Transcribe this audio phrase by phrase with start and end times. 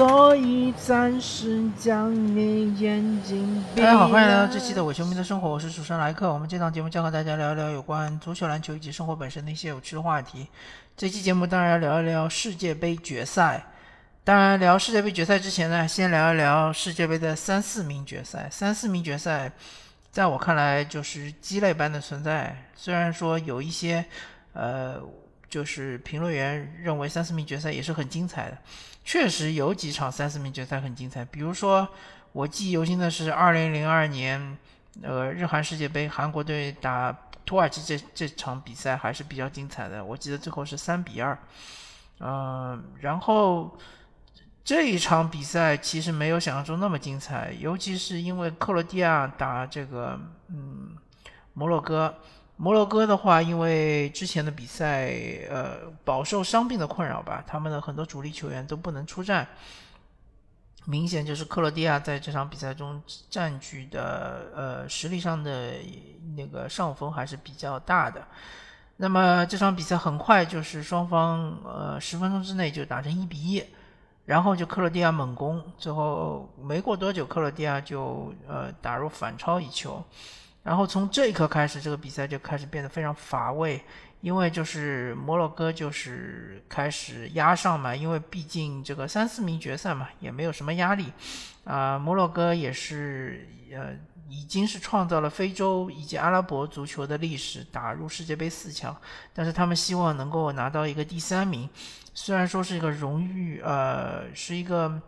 [0.00, 3.82] 所以暂时将你眼睛闭。
[3.82, 6.32] 大家好，欢迎来到这期的伪球迷的生活，我是主持人莱克。
[6.32, 10.46] 我们这档节目将和大家聊一聊有关足球、篮球以及生活本身的一些有趣的话题。
[10.96, 13.62] 这期节目当然要聊一聊世界杯决赛。
[14.24, 18.48] 当然，聊世界杯决赛之前呢，先聊一聊世界杯的三四名决赛。
[18.50, 19.52] 三四名决赛，
[20.10, 22.56] 在我看来就是鸡肋般的存在。
[22.74, 24.02] 虽然说有一些，
[24.54, 24.98] 呃，
[25.50, 28.56] 就是评论员认为三四名决赛也是很精彩的。
[29.04, 31.88] 确实有几场三四名决赛很精彩，比如说
[32.32, 34.56] 我记忆犹新的是二零零二年，
[35.02, 37.10] 呃，日韩世界杯韩国队打
[37.44, 41.36] 土耳其这这场比赛还是比较精彩的，我记得最后是三比二，
[42.20, 43.76] 嗯，然后
[44.62, 50.94] 这一场比赛其实没有想象中那么精彩，尤其是因为克罗地亚打这个嗯
[51.54, 52.14] 摩洛哥。
[52.62, 55.14] 摩洛哥的话，因为之前的比赛，
[55.48, 59.48] 呃，饱受伤病的困扰吧，他们的很多主力球员都不能出战，
[60.84, 65.76] 明显就是克罗地亚在这场比赛中占据的，呃，实力上的
[66.36, 68.22] 那个上风还是比较大的。
[68.98, 73.64] 那么这场比赛很快就是双方，呃，十分钟之内就打成一比一，
[74.26, 80.04] 然后就克罗地亚猛攻，最后没过多久，克罗地亚就呃打入反超一球。
[80.62, 83.82] 然后从这一刻开始，这个比赛就开始变得非常乏味，
[84.20, 91.10] 因为就是摩洛哥就是开始压上嘛，因为毕竟这个三四名决赛嘛，也没有什么压力，
[91.64, 93.94] 啊，摩洛哥也是呃
[94.28, 98.94] 已经是创造了非洲以及阿拉伯足球的历史，打入世界杯四强，
[99.32, 101.66] 但是他们希望能够拿到一个第三名，
[102.12, 105.00] 虽然说是一个荣誉，呃，是一个。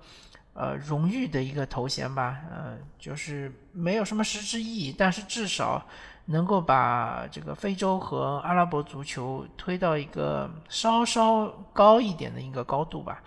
[0.55, 5.83] 呃，荣誉的一个头衔吧，呃，就是没有什么实质意义，但是至少
[6.27, 13.23] 能够把这个非洲和阿拉伯足球推到一个稍稍高一点的一个高度吧。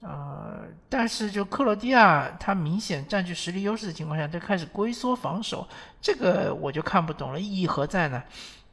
[0.00, 5.66] 呃，但是就克罗地亚，他明显占据实力优势的情况下，就开始龟缩防守，
[6.00, 8.22] 这个我就看不懂了，意义何在呢？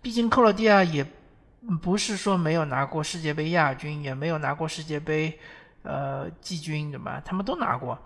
[0.01, 1.05] 毕竟克罗地亚也
[1.81, 5.39] 不是说没有拿过世界杯亚军，也没有拿过世界杯。
[5.83, 7.21] 呃，季军对吧？
[7.23, 7.97] 他们都拿过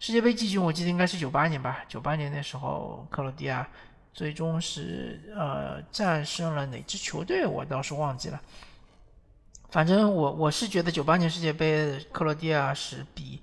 [0.00, 1.84] 世界杯季军，我记得应该是九八年吧。
[1.86, 3.68] 九八年那时候，克罗地亚
[4.12, 7.46] 最终是呃战胜了哪支球队？
[7.46, 8.40] 我倒是忘记了。
[9.70, 13.40] 反正我我是觉得九八年世界杯克罗地亚是比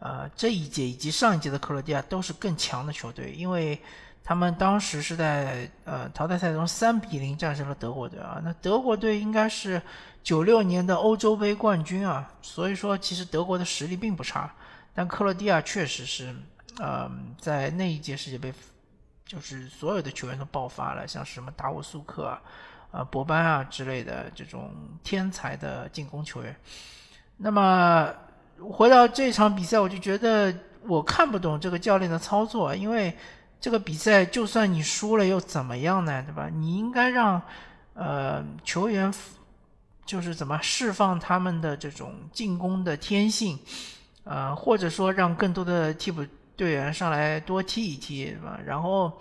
[0.00, 3.80] 呃这一届以及上一届的克罗地亚都是更强的球队，因为
[4.24, 8.40] 他们当时是在呃淘汰赛中三比零战胜了德国队啊。
[8.42, 9.80] 那德国队应该是。
[10.22, 14.52] 九六年的欧洲杯冠军啊，所以说其实德国的实力并不差，
[14.92, 16.34] 但克罗地亚确实是，
[16.78, 18.52] 呃，在那一届世界杯，
[19.24, 22.42] 就是所有的球员都爆发了，像什么达沃苏克啊、
[22.90, 24.70] 呃博班啊之类的这种
[25.02, 26.54] 天才的进攻球员。
[27.38, 28.12] 那么
[28.60, 33.16] 回到这场比赛，我就觉得我看不懂这个教练的操作，因为
[33.58, 36.22] 这个比赛就算你输了又怎么样呢？
[36.22, 36.50] 对吧？
[36.52, 37.40] 你应该让
[37.94, 39.10] 呃球员。
[40.08, 43.58] 就是怎么释放他们的这种进攻的天性，
[44.24, 46.24] 呃，或者说让更多的替补
[46.56, 48.58] 队员上来多踢一踢，是吧？
[48.64, 49.12] 然后，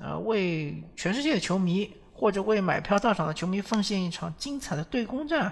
[0.00, 5.50] 呃，为全世界的球迷或者为买票到场的球迷奉献一场精彩的对攻战，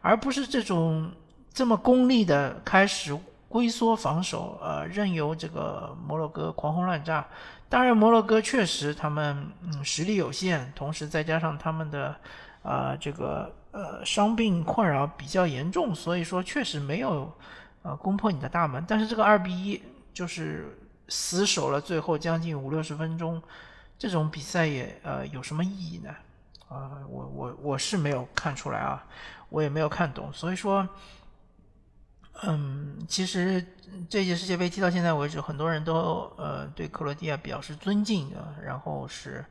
[0.00, 1.08] 而不是这种
[1.54, 3.16] 这么功利的开始
[3.48, 7.24] 龟缩防守，呃，任由这个摩洛哥狂轰乱炸。
[7.68, 12.16] 当然，摩洛哥确实他们嗯实力有限，同时再加上他们的
[12.64, 13.54] 啊这个。
[13.72, 17.32] 呃，伤病困扰比较严重，所以说确实没有
[17.82, 18.84] 呃攻破你的大门。
[18.86, 19.82] 但是这个二比一
[20.12, 20.78] 就是
[21.08, 23.42] 死守了最后将近五六十分钟，
[23.98, 26.14] 这种比赛也呃有什么意义呢？
[26.68, 29.02] 啊，我我我是没有看出来啊，
[29.48, 30.30] 我也没有看懂。
[30.34, 30.86] 所以说，
[32.42, 33.66] 嗯，其实
[34.08, 39.42] 这届世界杯踢到现在为止，很多人都呃对克罗地亚表示尊敬的，然后是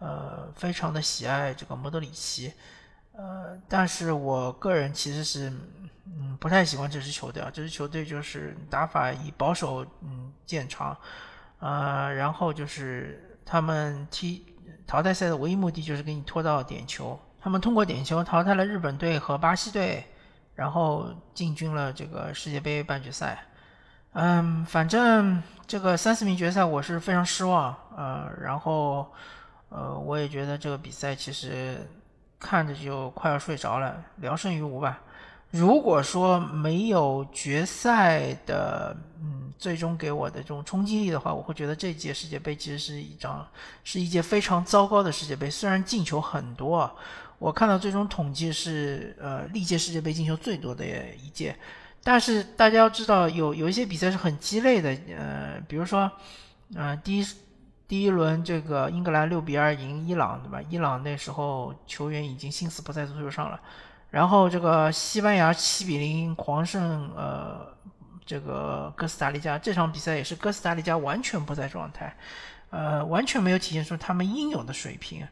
[0.00, 2.52] 呃非常的喜爱这个莫德里奇。
[3.18, 5.52] 呃，但是我个人其实是，
[6.04, 7.50] 嗯，不太喜欢这支球队啊。
[7.52, 10.96] 这支球队就是打法以保守嗯见长，
[11.58, 14.46] 呃，然后就是他们踢
[14.86, 17.18] 淘汰赛的唯一目的就是给你拖到点球。
[17.40, 20.06] 他们通过点球淘汰了日本队和巴西队，
[20.54, 23.44] 然后进军了这个世界杯半决赛。
[24.12, 29.12] 嗯，反正这个三四名决赛我是非常失望，呃，然后
[29.70, 31.84] 呃，我也觉得这个比赛其实。
[32.38, 35.00] 看着就快要睡着了，聊胜于无吧。
[35.50, 43.48] 如果说没有决赛的，嗯，最终给我的这种冲击力的话，我会觉得这届世界杯其实是一张，
[43.82, 45.50] 是一届非常糟糕的世界杯。
[45.50, 46.94] 虽然进球很多，
[47.38, 50.84] 我看到最终统计是，呃，历届世界杯进球最多的
[51.16, 51.56] 一届。
[52.04, 56.10] 但是大家要知道，有有一些比赛是很鸡肋的，呃，比如说，
[56.74, 57.26] 呃，第一
[57.88, 60.60] 第一轮这个英格兰六比二赢伊朗，对吧？
[60.68, 63.58] 伊朗那时候球员已经心思不在足球上了。
[64.10, 67.66] 然后这个西班牙七比零狂胜呃
[68.26, 72.14] 这个哥斯达黎加，这场比赛也是哥斯达黎加完全不在状态，
[72.68, 75.26] 呃，完全没有体现出他们应有的水平。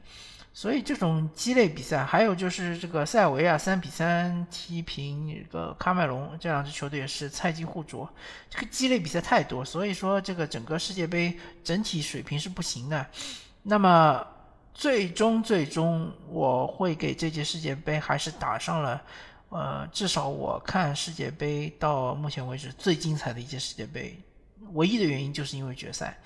[0.56, 8.08] 所以这种鸡肋比赛，还有就是这个塞尔维亚三比三踢平这个喀麦隆，这两支球队也是菜鸡互啄。
[8.48, 13.06] 这个鸡肋比赛太多，所以说这个整个世界杯整体水平是不行的。
[13.64, 14.26] 那么
[14.72, 19.02] 最终最终，我会给这届世界杯还是打上了，
[19.50, 24.18] 呃，至少我看世界杯到目前为止最精彩的一届世界杯，
[24.72, 26.18] 唯一的原因就是因为决赛。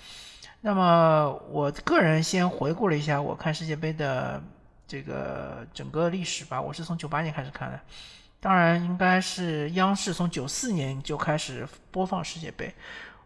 [0.62, 4.42] 那么，我个人先回顾了一下我看世界杯的
[4.86, 6.60] 这个整个历史吧。
[6.60, 7.80] 我是从九八年开始看的，
[8.40, 12.74] 当然应该是央视从九四年就开始播放世界杯。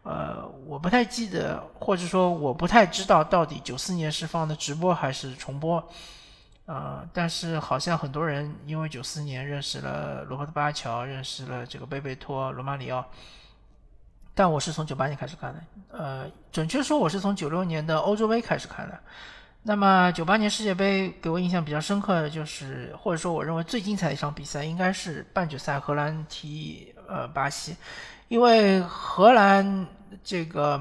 [0.04, 5.82] 呃，我不太记得，或者说我不太知道到底九四年是放的直播还是重播。
[6.66, 13.04] 呃，但是好像很多人因为九四年认识了罗伯特巴乔，认识了这个贝贝托、罗马里奥。
[14.34, 15.62] 但我是从九八年开始看的，
[15.96, 18.98] 呃，准确说我是从九六年的欧洲杯开始看的。
[19.62, 27.76] 那么九八年世界杯给我印象比较深刻的就是，或者说我认为最精彩的一场比赛应该是半决赛荷兰踢呃巴西，
[28.26, 29.86] 因为荷兰
[30.24, 30.80] 这个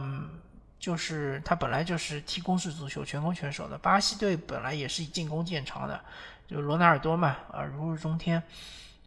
[0.80, 6.02] 就是他本来就是踢攻势足球、全攻全守的，巴西队本来也是以进攻见长的，
[6.48, 8.42] 就罗纳尔多嘛，啊如日中天，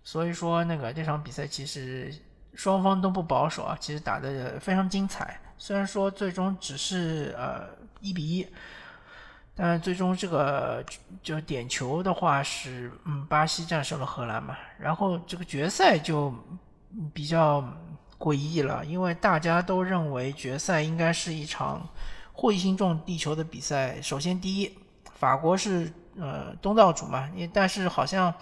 [0.04, 2.14] 所以说那个这场比赛其实。
[2.56, 5.38] 双方都不保守啊，其实打得非常精彩。
[5.58, 7.68] 虽然说最终只是呃
[8.00, 8.46] 一比一，
[9.54, 10.82] 但最终这个
[11.22, 14.56] 就点球的话是嗯巴西战胜了荷兰嘛。
[14.78, 16.34] 然后这个决赛就
[17.12, 17.62] 比较
[18.18, 21.86] 诡异了，因为大家都认为决赛应该是一场
[22.34, 24.00] 彗星撞地球的比赛。
[24.00, 24.78] 首先第一，
[25.12, 28.32] 法国是呃东道主嘛，但是好像。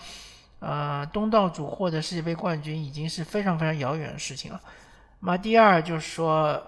[0.66, 4.58] 呃，东道主获得世界杯冠军已经是非常非常遥远的事情了。
[5.20, 6.58] 那么第二就是说，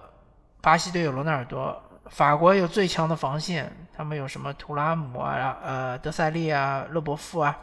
[0.61, 7.57] 巴西队有罗纳尔多，法国有最强的防线，他们有什么图拉姆啊、呃德塞利啊、勒伯夫啊、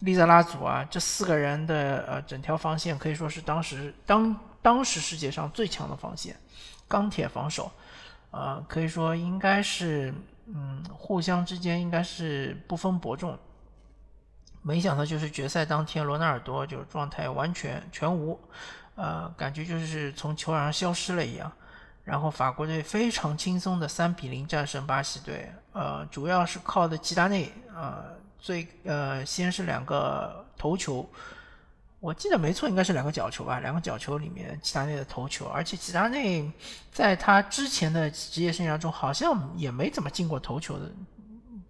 [0.00, 6.36] 利泽拉祖啊，这四个人的呃整条防线可以说是当时当当时世界上最强的防线，
[6.86, 7.68] 钢铁防守，
[8.30, 10.14] 呃，可以说应该是
[10.46, 13.36] 嗯互相之间应该是不分伯仲。
[14.62, 18.38] 没想到就是决赛当天，罗纳尔多就是状态完全全无，
[18.94, 21.50] 呃，感觉就是从球场上消失了一样。
[22.04, 28.04] 然后法国队非常轻松的三比零战胜巴西队，呃，主要是靠的齐达内，呃，
[28.38, 31.08] 最呃先是两个头球，
[32.00, 36.50] 我记得没错，应该是两个角球吧，两个角球里面齐达内的头球，而且齐达内
[36.92, 40.90] 在他之前的职业生涯中好像也没怎么进过头球的。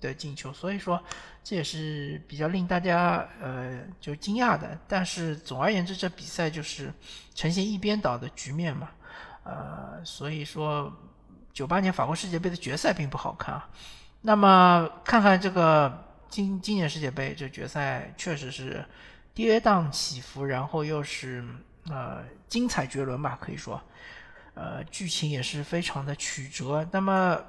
[0.03, 1.03] 的进球，所以说
[1.45, 4.79] 这也是比较令大家呃就惊讶的。
[4.89, 6.93] 但是总而言之，这比赛就是
[7.35, 8.91] 呈现一边倒的局面嘛，
[9.45, 10.93] 呃，所以说
[11.53, 13.71] 九八年法国世界杯的决赛并不好看啊。
[14.21, 18.85] 那么看看这个今今年世界杯这决赛，确实是
[19.33, 21.45] 跌宕起伏，然后又是
[21.89, 23.81] 呃精彩绝伦吧，可以说，
[24.55, 26.87] 呃，剧情也是非常的曲折。
[26.91, 27.41] 那么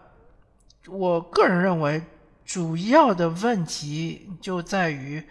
[0.88, 2.01] 我个人认为。
[2.46, 5.26] 主要的问题就在于，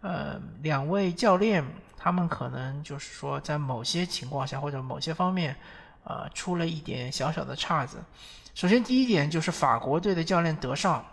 [0.00, 1.64] 呃，两位教练
[1.96, 5.56] 他们可能就是说，在某些情况下或者某些方面，
[6.04, 7.98] 呃，出了一点小小的岔子。
[8.54, 11.04] 首先，第一点就是法国队的教练德尚，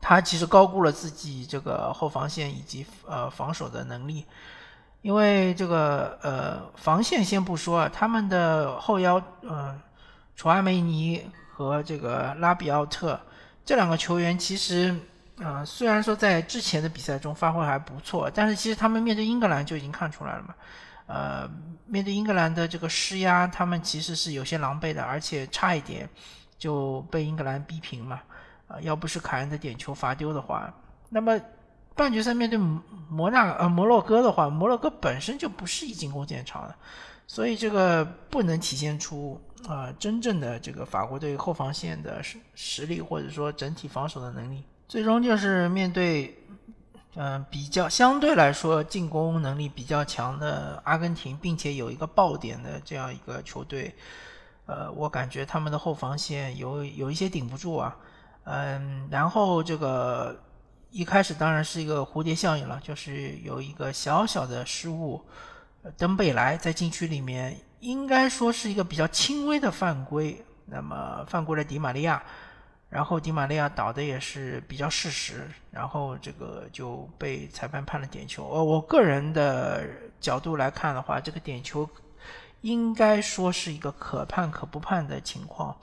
[0.00, 4.24] 他其实高估了自己这个后防线以及呃防守的能力，
[5.02, 9.80] 因为这个呃防线先不说，他们的后腰呃，
[10.36, 13.20] 楚阿梅尼和这个拉比奥特。
[13.68, 14.96] 这两个球员其实，
[15.36, 20.54] 呃，虽然说在之前的比赛中发挥还不错，但是其实他们面对英格兰就已经看出来了嘛。
[21.06, 21.46] 呃，
[21.84, 26.08] 面对英格兰的这个施压，他们其实是有些狼狈的，而且差一点
[26.56, 28.22] 就被英格兰逼平嘛。
[28.68, 30.72] 啊，要不是凯恩的点球罚丢的话，
[31.10, 31.38] 那么
[31.94, 32.58] 半决赛面对
[33.10, 36.74] 摩纳呃摩洛哥的话，摩洛哥本身就不是以进攻见长的，
[37.26, 39.38] 所以这个不能体现出。
[39.66, 46.38] 啊，真正的这个法国队后防线的实实力，或者说整体防守的能力，最终就是面对，
[47.16, 53.94] 嗯，比较相对来说进攻能力比较强的阿根廷，并且有一个爆点的这样一个球队，
[54.66, 57.96] 呃，我感觉他们的后防线有有一些顶不住啊，
[58.44, 60.40] 嗯，然后这个
[60.90, 65.20] 一开始当然是一个蝴蝶效应了，就是有一个小小的失误。
[65.96, 72.20] 登贝莱在禁区里面，应该说是一个比较轻微的犯规，那么犯规了迪玛利亚，
[72.90, 78.48] 然后迪玛利亚倒的也是比较适时，然后这个就被裁判判了点球。
[78.48, 79.86] 呃，我个人的
[80.20, 81.88] 角度来看的话，这个点球
[82.62, 85.76] 应该说是一个可判可不判的情况，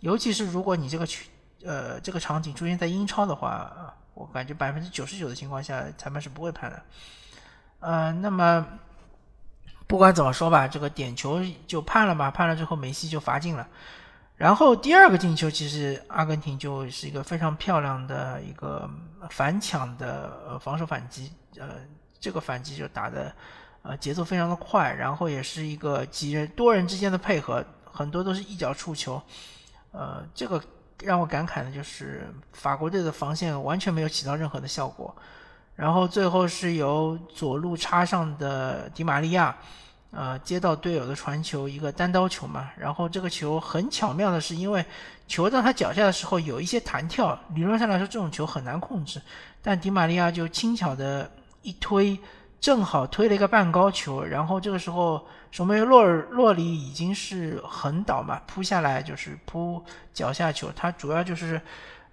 [0.00, 1.24] 尤其是如果你这个球，
[1.64, 6.82] 呃，这个场景出现在英超的话，我感觉百分之九十九的情况下，裁判是不会判的。
[7.80, 8.66] 呃，那么。
[9.86, 13.68] 不管怎么说吧，这个点球就判了吧，判了之后梅西就罚进了。
[14.36, 18.90] 然后第二个进球，其实阿根廷就是一个非常漂亮的一个
[19.30, 21.68] 反抢的防守反击，呃，
[22.20, 23.34] 这个反击就打的
[23.82, 29.22] 呃节奏非常的快，然后也是一个几人多人之间的配合，很多都是一脚触球，
[29.92, 30.62] 呃，这个
[31.02, 35.16] 让我感慨的就是法国队的防线完全没有起到任何的效果。
[35.76, 39.54] 然后最后是由左路插上的迪玛利亚，
[40.10, 42.70] 呃，接到队友的传球，一个单刀球嘛。
[42.78, 44.82] 然后这个球很巧妙的是，因为
[45.28, 49.20] 球到他脚下的时候有一些弹跳，理论上来说这种球很难控制，
[49.60, 51.30] 但迪玛利亚就轻巧的
[51.60, 52.18] 一推，
[52.58, 54.24] 正好推了一个半高球。
[54.24, 61.60] 然后这个时候守门员洛尔洛里已经是横倒嘛，扑下来就是扑脚下球，他主要就是。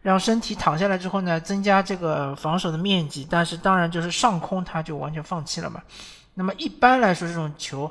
[0.04, 5.82] 让身体躺下来之后呢，增加这个防守的面积，但是当然就是上空他就完全放弃了嘛。
[6.34, 7.90] 那么一般来说，这种球，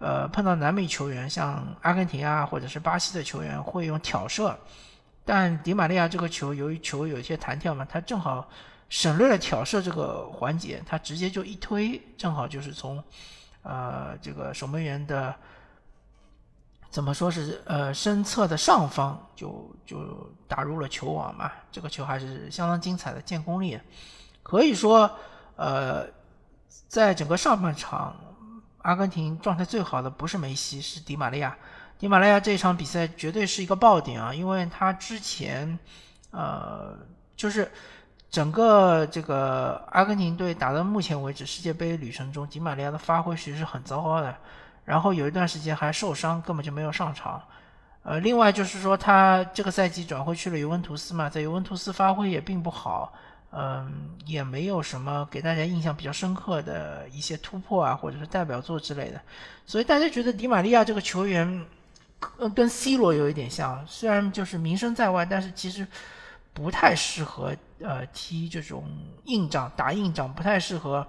[0.00, 4.58] 呃，碰到南美球员，像阿根廷啊，或者是巴西的球员会用挑射，
[5.24, 8.48] 但迪玛利亚这个球由于球有一些弹跳嘛，他正好
[8.88, 13.02] 省略了挑射这个环节，他直接就一推，正好就是从，
[13.62, 15.32] 呃，这个守门员的。
[16.92, 21.50] 怎么说是呃身侧的上方就就打入了球网嘛？
[21.72, 23.80] 这个球还是相当精彩的，见功力。
[24.42, 25.10] 可以说，
[25.56, 26.06] 呃，
[26.88, 28.14] 在整个上半场，
[28.82, 31.56] 阿根廷状态最好的不是梅西，是迪玛利亚。
[31.98, 35.78] 迪玛利亚这一场比赛绝对是一个爆点啊，因为他之前
[36.30, 36.94] 呃
[37.34, 37.72] 就是
[38.30, 44.36] 整个这个阿根廷队打到目前为止世界杯旅程中，迪玛利亚的发挥其实是很糟糕的。
[44.84, 47.40] 然后有一段时间还受伤，根本就没有上场。
[48.04, 53.12] 呃，另外就是说他这个赛季转会去了尤文图斯嘛，在尤文图斯发挥也并不好，
[53.52, 59.20] 嗯，也没有什么给大家印象比较深刻的一些突破啊，或者是代表作之类的。
[59.64, 61.64] 所以大家觉得迪玛利亚这个球员，
[62.36, 65.86] 跟跟 C 罗有一点像，虽然就是名声在外，但是其实
[66.52, 68.84] 不太适合呃踢这种
[69.26, 71.06] 硬仗，打硬仗不太适合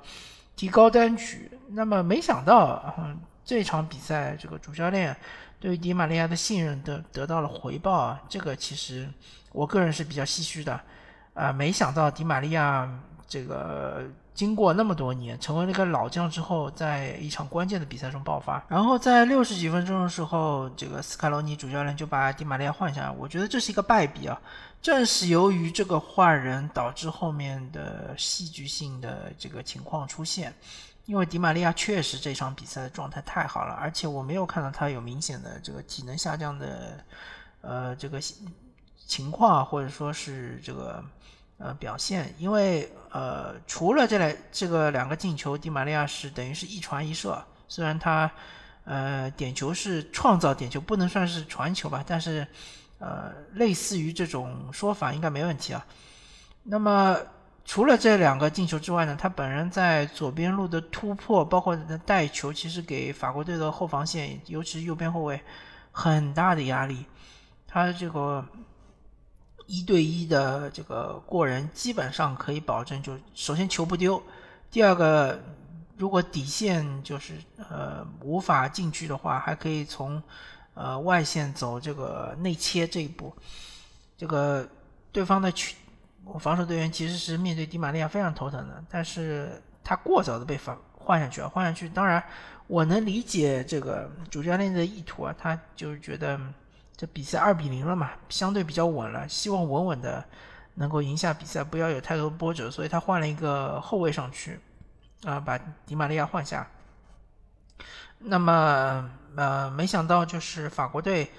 [0.56, 1.50] 提高单局。
[1.70, 3.20] 那么没想到，嗯。
[3.46, 5.16] 这场比赛，这个主教练
[5.60, 8.22] 对于迪玛利亚的信任得得到了回报啊！
[8.30, 9.10] 这个其实
[9.52, 10.80] 我个人是比较唏嘘的
[11.34, 11.52] 啊！
[11.52, 12.90] 没想到迪玛利亚
[13.28, 18.64] 这个经过那么多年，成为了一个老将之后，在一场关键的比赛中爆发。
[18.68, 23.12] 然后在六十几分钟的时候，这个斯卡罗尼主教练就把迪玛利亚换下来。
[23.12, 24.40] 我觉得这是一个败笔啊！
[24.82, 30.54] 正是由于这个换人，导致后面的戏剧性的这个情况出现。
[31.05, 37.03] 因为迪玛利亚确实这场比赛的状态太好了，而且我没有看到他有明显的这个体能下降的，
[37.60, 38.22] 呃，这个
[39.05, 41.03] 情况或者说是这个
[41.57, 42.33] 呃表现。
[42.39, 48.31] 因为呃，除了这两这个两个进球，迪玛利亚是等于是一传一射，虽然他
[48.86, 52.48] 呃点球是创造点球，不能算是传球吧，但是
[53.00, 55.86] 呃类似于这种说法应该没问题啊。
[56.63, 57.17] 那么。
[57.65, 65.41] 除了这两个进球之外呢，他本人在左边路的突破，包括带球，其实给法国队的后防线，尤其是右边后卫，
[65.91, 67.05] 很大的压力。
[67.65, 68.46] 他这个
[69.65, 74.22] 一对一的这个过人，基本上可以保证，就首先球不丢，
[74.70, 75.41] 第二个，
[75.96, 77.36] 如果底线就是
[77.70, 80.22] 呃无法进去的话，还可以从
[80.74, 83.34] 呃外线走这个内切这一步，
[84.17, 84.67] 这个
[85.13, 85.77] 对方的去。
[86.25, 91.89] 我防守队员其实是面对迪玛利亚非常头疼的，但是他过早的被换换下去啊，换下去。
[91.89, 92.24] 当然，
[92.68, 96.39] 我能理解这个主教练的意图啊，他就是觉得
[96.96, 100.24] 这比赛二比零了嘛，相对比较稳了，希望稳稳的
[100.75, 104.60] 能够赢下比赛，不要有太多波折，所以他换了一个后卫上去，
[105.25, 106.65] 啊，把迪玛利亚换下。
[108.20, 111.30] 那么呃，没想到就是法国队，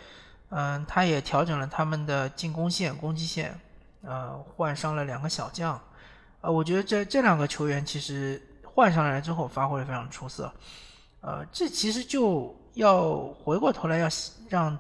[0.50, 3.58] 嗯，他也调整了他们的进攻线、攻击线。
[4.06, 5.80] 呃，换上了两个小将，
[6.40, 10.52] 呃，我觉得这这两个球员其实换上来之后发挥的非常出色，
[11.20, 14.08] 呃，这其实就要回过头来要
[14.48, 14.76] 让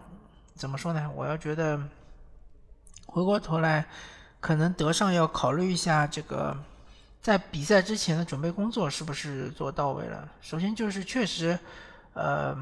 [0.54, 1.10] 怎么说呢？
[1.14, 1.80] 我要觉得
[3.06, 3.86] 回过头来，
[4.40, 6.56] 可能德尚要考虑一下这个
[7.20, 10.28] 在比赛之前的准备工作是不是做到位了？
[10.40, 11.58] 首先就是确实，
[12.12, 12.56] 呃，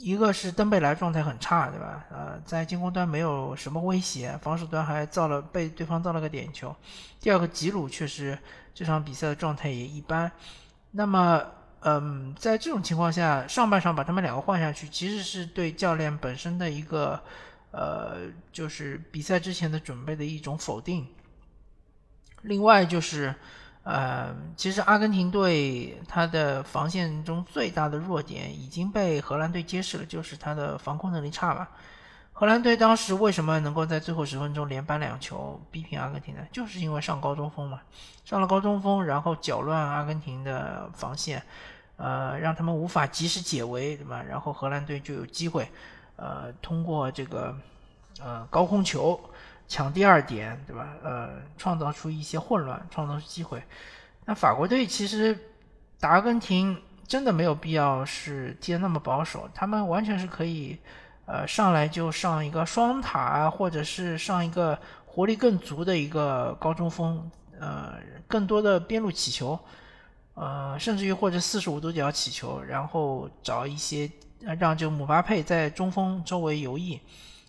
[0.00, 2.04] 一个是登贝莱状态很差，对吧？
[2.10, 6.74] 呃，在进攻端没有什么威胁，防守端还造了被对方造了个点球。
[7.20, 8.38] 第二个吉鲁确实
[8.74, 10.32] 这场比赛的状态也一般。
[10.92, 11.44] 那么，
[11.80, 17.22] 嗯，在这种情况下，上半场把他们两个换下去，其实是对教练本身的一个。
[17.72, 21.06] 呃，就是比赛之前的准备的一种否定。
[22.42, 23.32] 另外就是，
[23.82, 31.66] 呃，其实阿根廷队他的防线中最大的弱点已经被荷兰队揭示了，就是他的防空能力差嘛。
[32.32, 36.40] 荷兰队当时为什么能够在最后十分钟连扳两球逼平阿根廷呢？
[36.52, 37.80] 就是因为上高中锋嘛，
[38.24, 41.42] 上了高中锋，然后搅乱阿根廷的防线，
[41.96, 44.22] 呃，让他们无法及时解围，对吧？
[44.22, 45.70] 然后荷兰队就有机会。
[46.16, 47.54] 呃，通过这个
[48.22, 49.18] 呃高空球
[49.70, 50.88] 抢第二点，对吧？
[51.02, 53.62] 呃，创造出一些混乱，创造出机会。
[54.26, 55.38] 那法国队其实
[56.00, 60.76] 打阿根廷真的没有必要是踢得那么保守，他们完全是可以
[61.24, 67.94] 呃上来就上一个双塔啊，或者是上一个活力更足的一个高中锋，呃，
[68.26, 69.58] 更多的边路起球，
[70.34, 74.10] 呃，甚至于或者四十五度角起球，然后找一些。
[74.58, 76.98] 让就姆巴佩在中锋周围游弋，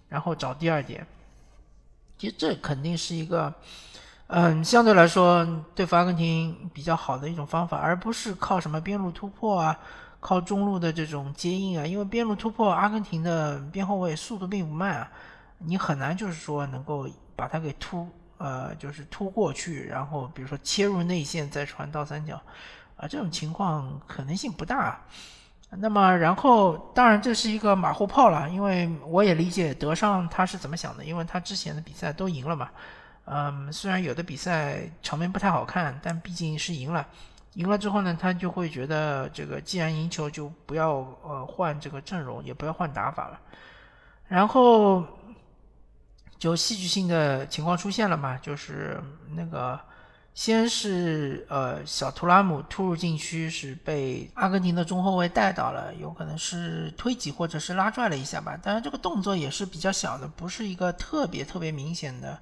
[0.09, 1.07] 然后找第二点。
[2.21, 3.51] 其实这肯定是一个，
[4.27, 9.75] 嗯，相对来说对付阿根廷比较好的一种方法，而不是靠什么边路突破啊，
[10.19, 11.83] 靠中路的这种接应啊。
[11.83, 15.11] 因为边路突破，阿根廷的边后卫速度并不慢啊，
[15.57, 22.39] 你很难就是说能够把它给突，呃，就是突过去，然后比如说切入内线再传倒三角，
[22.97, 25.01] 啊，这种情况可能性不大。
[25.77, 32.69] 那么，然后当然这是一个马后炮了，因为我也理解德尚他是怎么想的，因为他之前的比赛都赢了嘛。
[33.23, 37.07] 嗯，虽然有的比赛场面不太好看，但毕竟是赢了。
[37.53, 43.39] 赢了之后呢，他就会觉得这个既然赢球，就不要呃换这个阵容，也不要换打法了。
[44.27, 45.05] 然后
[46.37, 49.79] 就戏剧性的情况出现了嘛，就是那个。
[50.33, 58.57] 先是呃小图拉姆突入禁区是被阿根廷的中后卫带倒了，有可能是推挤或者是拉拽了一下吧。
[58.57, 62.39] 当然这个动作也是比较小的，不是一个特别特别明显的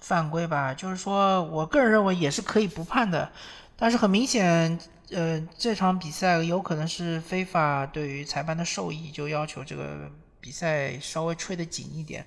[0.00, 0.72] 犯规吧。
[0.72, 3.30] 就是说我个人认为也是可以不判的，
[3.76, 4.78] 但是很明显，
[5.10, 12.26] 呃这场比赛有可能是非法对于裁判的授意，就要求这个比赛稍微吹得紧一点。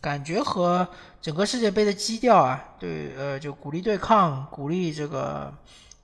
[0.00, 0.88] 感觉和
[1.20, 5.52] 整个世界杯的基调啊，对，呃，就鼓励对抗，鼓励这个，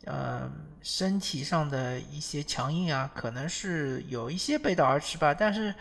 [0.05, 0.51] 呃，
[0.83, 5.33] 身体上的一些强硬啊，可能是有一些背道而驰吧。
[5.33, 5.75] 但是，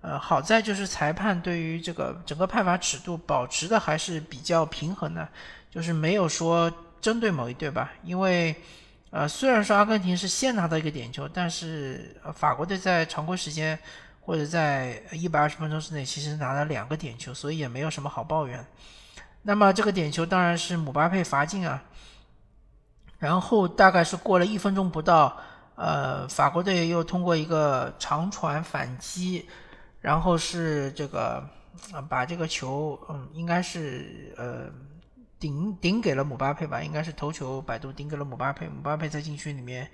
[0.00, 5.28] 呃，好在就是裁判对于这个整个判罚尺度保持的还是比较平衡的，
[5.70, 7.92] 就是没有说针对某一队吧。
[8.02, 8.56] 因为，
[9.10, 13.78] 呃，虽然说阿根廷是先拿到一个点球，但是法国队在常规时间。
[14.30, 18.64] 或者在一百二十分钟之内，其实拿了两个点球，所以也没有什么好抱怨。
[19.42, 21.82] 那么这个点球当然是姆巴佩罚进啊。
[23.18, 25.36] 然后大概是过了一分钟不到，
[25.74, 29.48] 呃，法国队又通过一个长传反击，
[30.00, 31.44] 然后是这个
[32.08, 34.70] 把这个球，嗯，应该是呃
[35.40, 39.90] 顶顶给了姆巴佩吧，应该是头球摆渡顶给了姆巴佩，姆巴佩在禁区里面。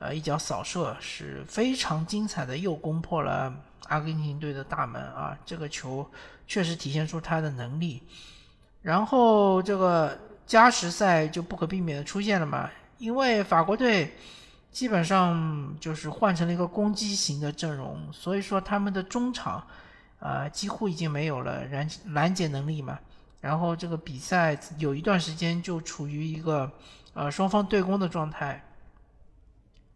[0.00, 3.54] 呃，一脚扫射是非常精彩的，又攻破了
[3.88, 5.36] 阿根廷队的大门啊！
[5.44, 6.10] 这个球
[6.46, 8.02] 确实体现出他的能力。
[8.80, 14.10] 然后这个加时赛就不可避免的出现了嘛，因为法国队
[14.72, 19.62] 基本上就是换成了一个攻击型的阵容，所以说他们的中场
[20.18, 22.98] 啊几乎已经没有了拦拦截能力嘛。
[23.42, 26.72] 然后这个比赛有一段时间就处于一个
[27.12, 28.64] 呃双方对攻的状态。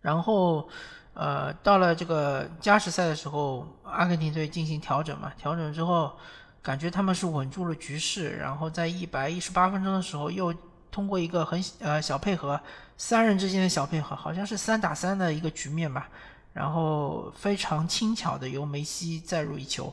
[0.04, 0.68] 然后，
[1.14, 6.14] 呃，到了这个加时赛的时候，阿根廷队进行调整嘛，调整之后，
[6.60, 8.36] 感觉他们是稳住了局势。
[8.36, 10.54] 然后在一百一十八分钟的时候，又
[10.90, 12.60] 通过一个很呃小配合，
[12.98, 16.10] 三人之间的小配合，好像是三打三的一个局面吧。
[16.52, 19.90] 然后非常轻巧的由梅西再入一球，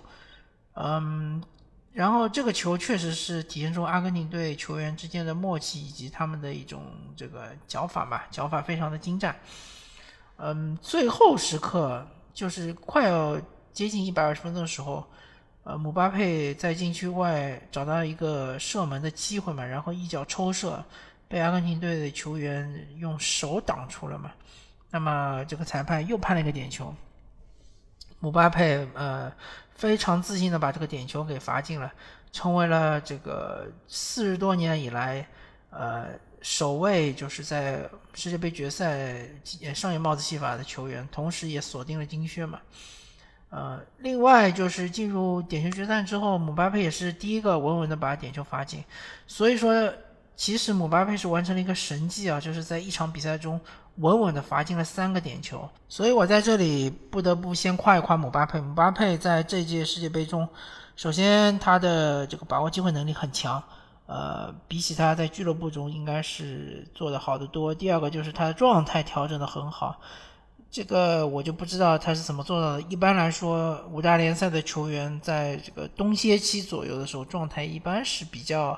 [0.73, 1.41] 嗯，
[1.93, 6.83] 然后这个球确实是体现出阿根廷队球员之间的默契以及他们的一种
[7.15, 9.33] 这个脚法嘛，脚法非常的精湛。
[10.37, 13.39] 嗯，最后时刻就是快要
[13.71, 15.05] 接近一百二十分钟的时候，
[15.63, 20.83] 呃，姆巴佩在禁区外找到一个射门的机会嘛，然后一脚抽射，
[21.27, 24.31] 被阿根廷队的球员用手挡出了嘛。
[24.89, 26.93] 那么这个裁判又判了一个点球，
[28.19, 29.31] 姆巴佩呃
[29.75, 31.91] 非常自信的把这个点球给罚进了，
[32.31, 35.25] 成为了这个四十多年以来
[35.69, 36.07] 呃
[36.41, 39.27] 首位就是在世界杯决赛
[39.73, 42.59] 上演帽子戏法的球员，同时也锁定了金靴嘛。
[43.49, 48.83] 呃，另外就是进入点球决赛之后，姆巴佩也是第一个稳稳的把点球罚进。
[49.27, 49.93] 所以说，
[50.35, 53.59] 其实姆巴佩是完成了一个神迹啊，就是在一场比赛中
[53.97, 55.69] 稳稳的罚进了三个点球。
[55.89, 58.59] 所以我在这里不得不先夸一夸姆巴佩。
[58.61, 60.47] 姆巴佩在这届世界杯中，
[60.95, 63.61] 首先他的这个把握机会能力很强。
[64.13, 67.73] 呃，比起他在俱乐部中应该是做的好得多。
[67.73, 70.01] 第二个就是他的状态调整的很好，
[70.69, 72.81] 这个我就不知道他是怎么做到的。
[72.89, 78.77] 一般来说，五大联赛的球员在这个冬歇期左右的时候，状态一般是比较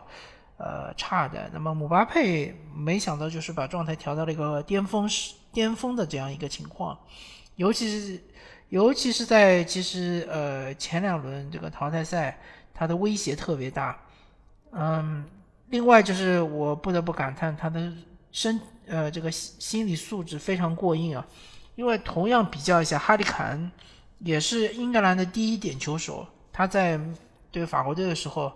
[0.58, 1.50] 呃差的。
[1.52, 6.96] 那么姆巴佩没想到就是把状态调到了一个巅峰时巅峰的这样一个情况，
[7.56, 8.24] 尤其是
[8.70, 12.40] 尤其是在其实呃前两轮这个淘汰赛，
[12.72, 13.98] 他的威胁特别大。
[14.76, 15.24] 嗯，
[15.70, 17.92] 另外就是我不得不感叹他的
[18.32, 21.26] 身呃这个心理素质非常过硬啊，
[21.76, 23.72] 因为同样比较一下哈里凯恩，
[24.20, 27.00] 也是英格兰的第一点球手，他在
[27.52, 28.52] 对法国队的时候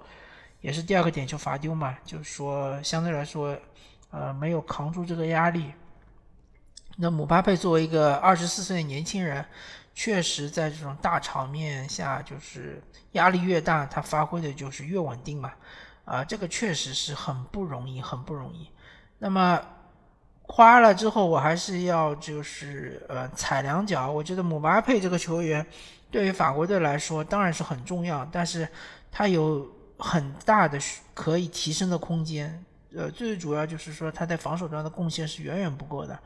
[0.62, 3.56] 也是第二个点球罚丢嘛，就是说相对来说
[4.10, 5.72] 呃没有扛住这个压力。
[6.98, 9.46] 那姆巴佩作为一个二十四岁的年轻人，
[9.94, 15.54] 确实在这种大场面下就是压力越大，他发挥的就是越稳定嘛。
[16.08, 18.70] 啊，这个确实是很不容易，很不容易。
[19.20, 19.62] 那么
[20.44, 24.10] 夸了之后，我还是要就是呃踩两脚。
[24.10, 25.66] 我觉得姆巴佩这个球员
[26.10, 28.66] 对于法国队来说当然是很重要，但是
[29.12, 30.80] 他有很大的
[31.14, 32.64] 可以提升的空间。
[32.96, 36.18] 呃，最主要就是说他在防守端的贡献是远远不够的。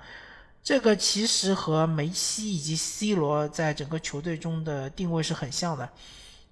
[0.62, 5.90] 这个其实和梅西以及 C 罗在整个球队中的定位是很像的，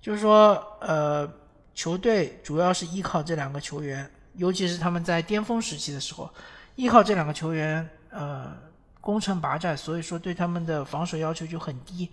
[0.02, 1.32] 就是说呃。
[1.80, 6.30] 球队主要是依靠这两个球员，尤其是他们在巅峰时期的时候，
[6.76, 8.52] 依靠这两个球员，呃，
[9.00, 12.10] 攻城拔寨，所以说对他们的防守要求就很低。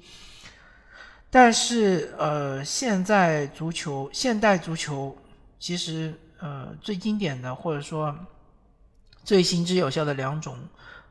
[1.31, 5.19] 但是，呃，现在足球，现代足球，
[5.59, 8.17] 其实，呃，最经典的或者说
[9.25, 10.57] 最行之有效的两种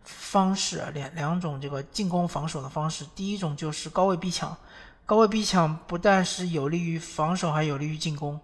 [0.06, 4.58] 方式，两两种这个进攻防守的方式，第一种就是高位逼抢。
[5.06, 8.40] 高位逼抢不但是有利于防守，还有利于进攻。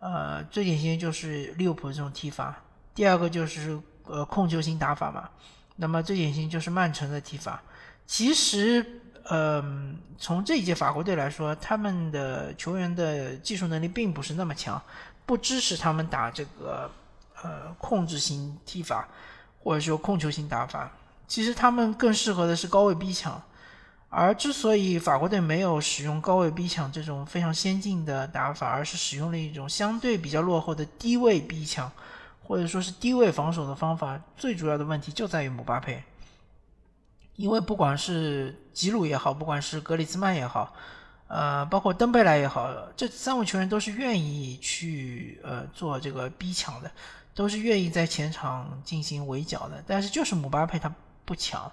[0.00, 2.56] 呃，最典型就是利物浦这种踢法。
[2.92, 5.28] 第二个就是呃控球型打法嘛。
[5.76, 7.62] 那么最典型就是曼城的踢法。
[8.04, 8.84] 其实，
[9.24, 9.62] 呃，
[10.18, 14.82] 从这一届法国队来说，他们的球员的技术能力并不是那么强，
[15.24, 16.90] 不支持他们打这个
[17.42, 19.08] 呃控制型踢法，
[19.62, 20.90] 或者说控球型打法。
[21.28, 23.40] 其实他们更适合的是高位逼抢。
[24.14, 31.90] 而之所以法国队没有使用高位逼抢这种非常先进的打法，而是使用了一种相对比较落后的低位逼抢，
[32.42, 36.04] 或者说是低位防守的方法，最主要的问题就在于姆巴佩。
[37.36, 40.74] 因为不管是吉鲁也好，不管是格里兹曼也好，
[41.28, 46.90] 呃，包括登贝莱也好，这三位球员都是愿意去呃做这个逼抢的，
[47.34, 49.82] 都是愿意在前场进行围剿的。
[49.86, 50.94] 但是就是姆巴佩他
[51.24, 51.72] 不抢。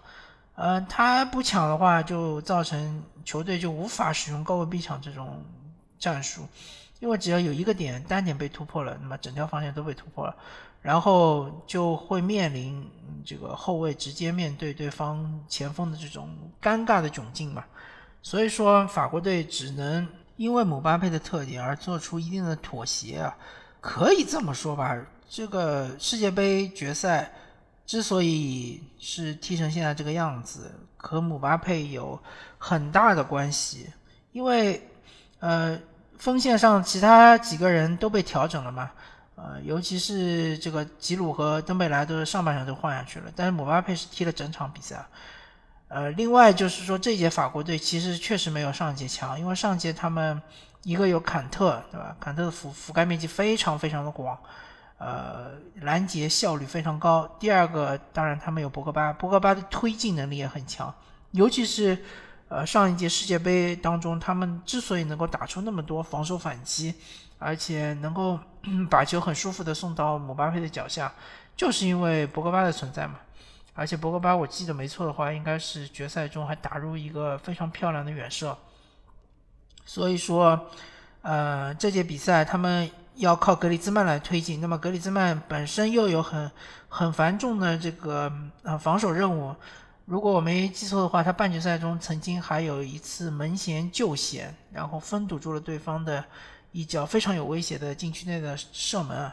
[0.60, 5.41] 呃，他不抢的话，就造成球队就无法使用高位逼抢这种
[5.98, 6.45] 战术，
[7.00, 10.36] 因为只要有一个点单点被突破了，那么整条防线都被突破了，
[10.82, 12.86] 然后就会面临
[13.24, 16.28] 这个后卫直接面对对方前锋的这种
[16.62, 17.63] 尴尬的窘境嘛。
[18.22, 23.34] 所以说，法国队只能因为姆巴佩的特点而做出一定的妥协啊，
[23.80, 24.93] 可以这么说吧，
[25.30, 27.32] 这个世界杯决赛。
[27.89, 32.21] 之所以是踢成现在这个样子，和姆巴佩有
[32.60, 33.91] 很大的关系，
[34.32, 34.80] 因为
[35.39, 35.75] 呃
[36.19, 38.91] 锋线上其他几个人都被调整了嘛，
[39.34, 45.04] 呃尤其是这个吉鲁和登贝莱都是上半场就换下去了，但是姆巴佩是踢了整场比赛，
[45.88, 50.39] 呃另外就是说这届法国队其实确实没有上届强，因为上届他们
[50.84, 54.38] 一个有坎特对吧，坎特的覆覆盖面积非常非常的广。
[55.00, 57.26] 呃，拦截效率非常高。
[57.40, 60.94] 第二个，当然他们有博格巴，博格巴的推进能力也很强。
[61.32, 61.98] 尤其是，
[62.50, 66.94] 呃，上一届世界杯当中，他们之所以能够打出那么多防守反击，
[67.38, 68.38] 而且能够
[68.92, 71.10] 把球很舒服的送到姆巴佩的脚下，
[71.56, 73.16] 就是因为博格巴的存在嘛。
[73.74, 78.58] 而且博格巴，我记得没错的话，应该是决赛中还打入一个非常漂亮的远射。
[79.86, 80.68] 所以说，
[81.22, 82.92] 呃，这届比赛他们。
[83.19, 86.49] 要靠格里兹曼来推进，那么格里兹曼本身又有很
[86.88, 88.32] 很繁重的这个
[88.63, 89.53] 呃防守任务。
[90.05, 96.23] 如果我没记错的话，他半决赛中曾经还有一次门前救险，然后封堵住了对方的
[96.71, 99.32] 一脚非常有威胁的禁区内的射门。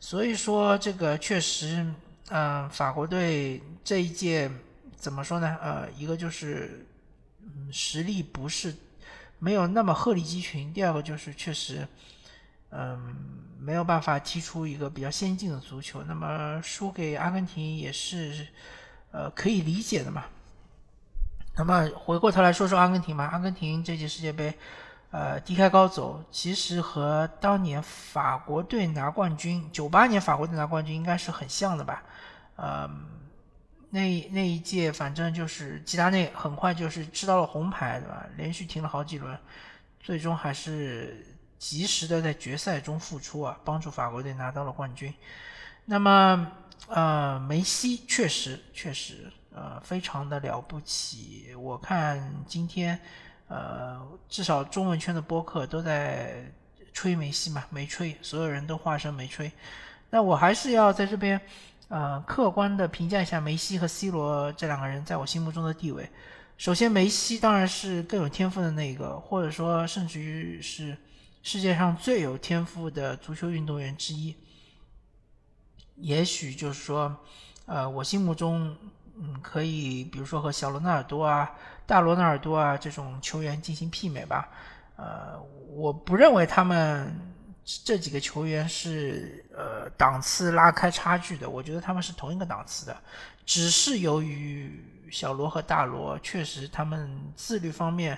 [0.00, 1.86] 所以说，这个确实
[2.30, 4.50] 嗯，法国队这一届
[4.96, 5.56] 怎么说呢？
[5.62, 6.86] 呃，一个就是
[7.42, 8.74] 嗯实力不是
[9.38, 11.86] 没有那么鹤立鸡群，第二个就是确实
[12.70, 13.16] 嗯
[13.60, 16.02] 没有办法踢出一个比较先进的足球。
[16.04, 18.46] 那么输给阿根廷也是
[19.10, 20.24] 呃可以理解的嘛。
[21.56, 24.54] 那么回过头来说说阿根廷吧，阿根廷这届世界杯。
[25.10, 32.02] 呃，低开高走，其实和当年法国队拿冠军，九八年法国队拿冠军应该是很像的吧？
[32.56, 32.86] 呃，
[33.88, 38.26] 那那一届反正就是吉达内很快就是吃到了红牌，对吧？
[38.36, 39.34] 连续停了好几轮，
[39.98, 41.24] 最终还是
[41.58, 45.12] 及时的在决赛中复出啊，帮助法国队拿到了冠军。
[45.84, 46.52] 那么，
[46.88, 52.98] 呃，梅西确实确实呃非常的了不起，我看今天。
[53.50, 56.44] 呃，至少中文圈的播客都在
[56.92, 59.50] 吹梅西嘛，没吹，所有人都化身没吹。
[60.10, 61.40] 那我还是要在这边，
[61.88, 66.06] 呃，客观的评价一下梅西和 C 罗这两个人在我心目中的地位。
[66.58, 70.94] 首先，梅西当然是更有天赋的那个，或者说甚至于是
[71.42, 74.34] 世界上最有天赋的足球运动员之一。
[75.96, 77.16] 也许就是说，
[77.66, 78.76] 呃，我心目中。
[79.20, 81.50] 嗯，可以，比如说和小罗纳尔多啊、
[81.84, 84.48] 大罗纳尔多啊这种球员进行媲美吧。
[84.94, 85.36] 呃，
[85.74, 87.12] 我不认为他们
[87.64, 92.96] 这几个球员是呃档次拉开差距的，我觉得他们是同一个档次的，
[93.44, 98.16] 只是由于小罗和大罗确实他们自律方面，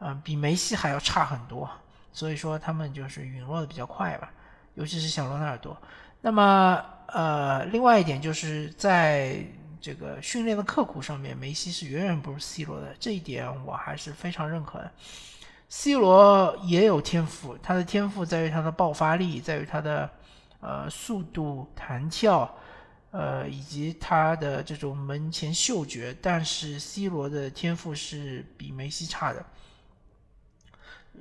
[0.00, 1.70] 嗯，比梅西还要差很多，
[2.12, 4.30] 所以说他们就是陨落的比较快吧，
[4.74, 5.76] 尤其是小罗纳尔多。
[6.20, 9.44] 那么呃，另外一点就是在。
[9.84, 14.88] 这个训练的刻苦上面，梅西是远远不如 C 罗的，这一点我还是非常认可的。
[15.68, 20.08] C 罗也有天赋，他的天赋在于他的爆发力，在于他的
[20.60, 22.48] 呃速度、弹跳，
[23.10, 26.16] 呃以及他的这种门前嗅觉。
[26.22, 29.44] 但是 C 罗的天赋是比梅西差的，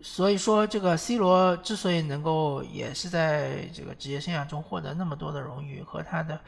[0.01, 6.39] 所以说这个 C 罗之所以能够也是在这个职业生涯中获得那么多的荣誉，和他的。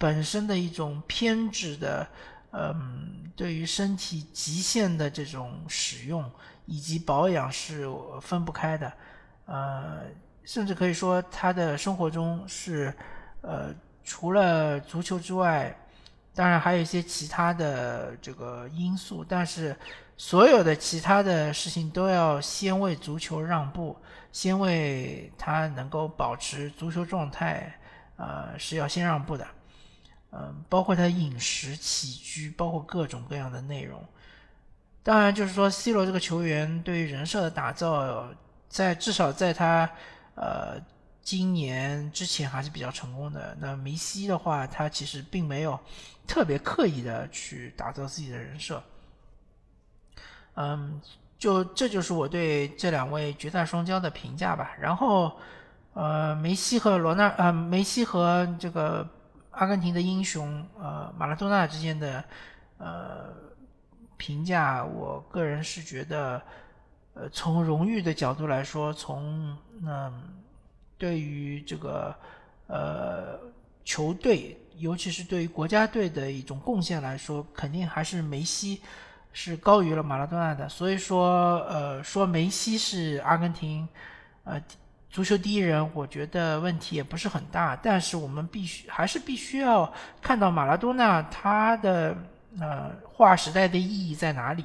[0.00, 2.06] 本身的一种偏执的，
[2.52, 6.30] 嗯，对于身体极限的这种使用
[6.66, 7.84] 以及保养是
[8.22, 8.92] 分不开的，
[9.46, 10.02] 呃，
[10.44, 12.94] 甚至可以说他的生活中是，
[13.40, 15.76] 呃，除了足球之外，
[16.32, 19.76] 当然还有一些其他的这个因素，但是
[20.20, 23.96] 所有的其他的事情都要先为足球让步，
[24.32, 27.72] 先为他能够保持足球状态，
[28.16, 29.46] 呃，是要先让步的。
[30.32, 34.04] 嗯，包括他饮食起居，包括各种各样的内容。
[35.04, 38.28] 当然，就是说，C 罗这个球员对于人设的打造，
[38.68, 39.88] 在至少在他
[40.34, 40.78] 呃
[41.22, 43.56] 今年之前还是比较成功的。
[43.60, 45.78] 那梅西的话，他其实并没有
[46.26, 48.82] 特别刻意的去打造自己的人设。
[50.58, 51.00] 嗯，
[51.38, 54.72] 就这就是我对这两位绝代双骄的评价吧。
[54.80, 55.32] 然后，
[55.94, 59.08] 呃，梅西和罗纳，呃，梅西和这个。
[59.50, 62.22] 阿根廷的英雄，呃，马拉多纳之间的，
[62.76, 63.34] 呃，
[64.16, 66.40] 评价，我个人是觉得，
[67.14, 70.12] 呃，从荣誉的角度来说，从嗯，
[70.96, 72.14] 对于这个
[72.68, 73.40] 呃
[73.84, 78.80] 球队，尤其是对于国家队的一种贡献来说，肯定还是梅西
[79.32, 80.68] 是高于了马拉多纳的。
[80.68, 83.88] 所以说，呃，说梅西是阿根廷，
[84.44, 84.60] 呃。
[85.10, 92.14] 足球第一人，我觉得问题也不是很大，但是我们必须还是必须要看到马拉多纳他的
[92.60, 94.62] 呃划时代的意义在哪里。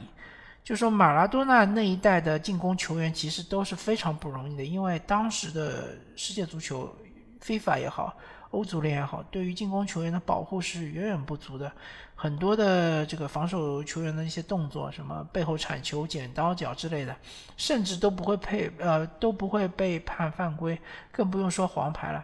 [0.62, 6.94] 就说马拉多纳那一代的进攻球员其实都是非常不容易的，因为当时的世界足球，
[7.40, 8.14] 非法也好。
[8.54, 11.72] 欧足联也好，对于进攻球员的保护是远远不足的，
[12.16, 17.16] 很多的这个防守球员的一些动作，什么背后铲球、剪刀脚之类的，
[17.58, 20.80] 甚至都不会配呃都不会被判犯规，
[21.12, 22.24] 更不用说黄牌了。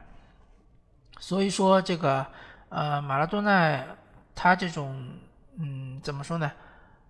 [1.20, 2.26] 所以说这个
[2.70, 3.84] 呃马拉多纳
[4.36, 5.10] 他这种
[5.58, 6.52] 嗯怎么说呢？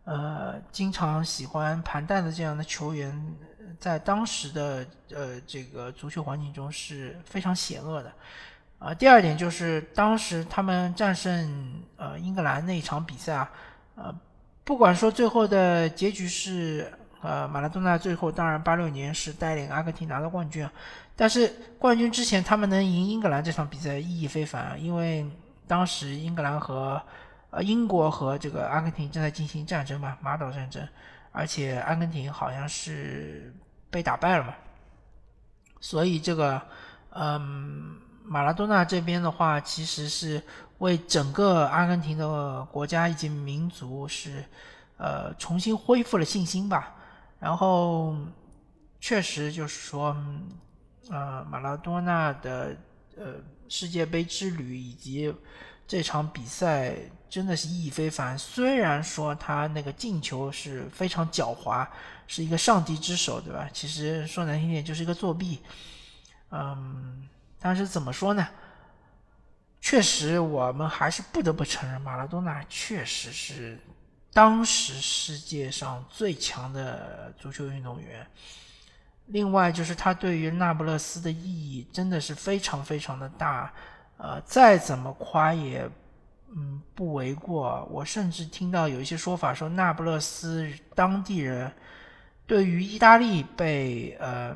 [0.05, 3.35] 呃，经常喜欢盘带的这样的球员，
[3.79, 8.11] 在当时的呃这个足球环境中是非常险恶的。
[8.79, 13.51] 啊，第二点就是当时他们战胜呃英格兰那一场比赛啊，
[13.95, 14.15] 呃，
[14.63, 16.89] 不管说最后的结局是
[17.21, 20.65] 呃马拉多纳最后当然八六年是带领阿根廷拿到冠军，
[21.13, 25.29] 但是冠军之前他们能赢英格兰这场比赛意义非凡，因为
[25.67, 27.01] 当时英格兰和
[27.49, 30.81] 呃英国和这个阿根廷正在进行战争嘛，马岛战争，
[31.33, 33.53] 而且阿根廷好像是
[33.89, 34.53] 被打败了嘛，
[35.81, 36.61] 所以这个
[37.09, 37.97] 嗯。
[38.29, 40.41] 马拉多纳这边的话，其实是
[40.77, 44.45] 为整个阿根廷的国家以及民族是
[44.97, 46.95] 呃重新恢复了信心吧。
[47.39, 48.15] 然后
[48.99, 50.15] 确实就是说，
[51.09, 52.77] 呃，马拉多纳的
[53.17, 53.35] 呃
[53.67, 55.33] 世界杯之旅以及
[55.87, 56.95] 这场比赛
[57.29, 58.37] 真的是意义非凡。
[58.37, 61.87] 虽然说他那个进球是非常狡猾，
[62.27, 63.67] 是一个上帝之手，对吧？
[63.73, 65.59] 其实说难听点就是一个作弊。
[66.51, 67.27] 嗯，
[67.59, 68.47] 但是怎么说呢？
[69.81, 73.79] 确实，我们还是不得不承认，马拉多纳确实是
[74.33, 78.25] 当时世界上最强的足球运动员。
[79.27, 83.71] 另外，就是他对于那不勒斯的意义真的是非常非常的大。
[84.17, 85.89] 呃，再怎么夸也
[86.55, 87.87] 嗯不为过。
[87.91, 91.71] 我甚至听到有一些说法说，那不勒斯当地人
[92.45, 94.55] 对于意大利被呃。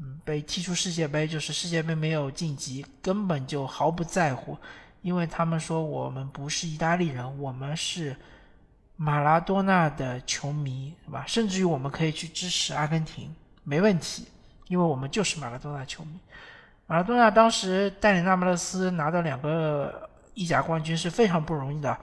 [0.00, 4.56] 嗯，被踢出世界杯就是世界杯没有晋级，根本就毫不在乎，
[5.02, 8.16] 因为他们说我们不是意大利人，我们是
[8.96, 11.24] 马拉多纳的球迷，是吧？
[11.26, 14.26] 甚至于我们可以去支持阿根廷，没问题，
[14.68, 16.18] 因为我们就是马拉多纳球迷。
[16.86, 21.96] 马拉多纳当时带领那不勒斯拿到两个意甲冠军是非常不容易的，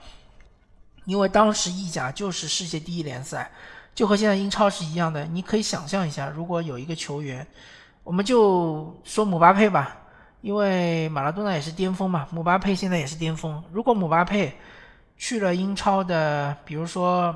[1.06, 3.52] 因为当时意甲就是世界第一联赛，
[3.95, 5.25] 就和现在英超是一样的。
[5.25, 7.45] 你可以想象一下，如果有一个球员。
[8.10, 9.95] 我们就说姆巴佩吧，
[10.41, 13.63] 因为马拉多纳也是巅峰嘛，姆巴佩现在也是巅峰。
[13.72, 14.52] 如果姆巴佩
[15.15, 17.36] 去了英超的，比如说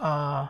[0.00, 0.48] 呃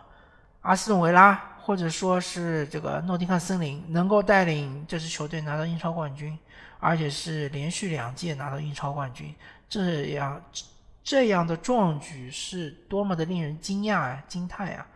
[0.62, 6.38] 阿斯顿维拉，或者说是这个诺丁汉森林，能够带领这支球队拿到英超冠军，
[6.78, 9.34] 而且是连续两届拿到英超冠军，
[9.68, 10.40] 这样
[11.04, 14.86] 这样的壮举是多么的令人惊讶啊、惊叹呀！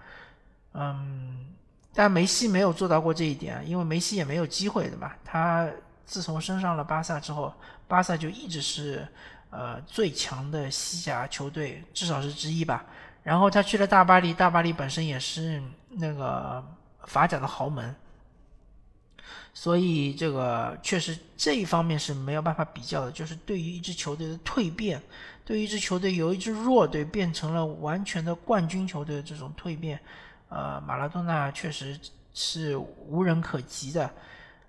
[0.73, 1.54] 嗯。
[1.95, 5.13] 但梅西没有做到过这一点，因为梅西也没有机会的嘛。
[5.25, 5.71] 他
[6.05, 7.55] 自从升上了巴萨之后，
[7.87, 9.07] 巴萨就一直是
[9.51, 12.85] 呃最强的西甲球队，至少是之一吧。
[13.23, 16.63] 然后他去了大巴黎，大巴黎本身也是那个
[17.07, 17.95] 法甲的豪门，
[19.55, 23.13] 所以这个确实这一方面是没有办法比较的。
[23.13, 25.01] 就是对于一支球队的蜕变，
[25.45, 29.99] 对于一支球队由一支弱队变成了完全的冠军球队这种蜕变。
[30.55, 31.99] 呃，马拉多纳确实
[32.33, 34.09] 是无人可及的。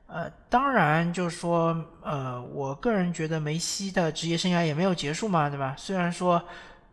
[0.07, 5.75] 呃，当然就是说，呃，我个人觉得梅西的职业生涯也没有结束嘛，对吧？
[5.77, 6.41] 虽然说，